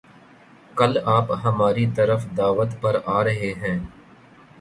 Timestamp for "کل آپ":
0.77-1.31